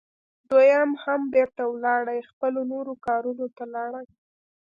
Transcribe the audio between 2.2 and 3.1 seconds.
خپلو نورو